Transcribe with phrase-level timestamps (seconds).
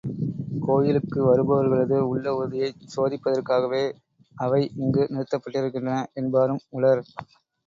[0.61, 3.83] கோயிலுக்கு வருபவர்களது உள்ள உறுதியைச் சோதிப்பதற்காகவே
[4.35, 7.03] அவை இங்கு நிறுத்தப்பட்டிருக்கின்றன என்பாரும் உளர்.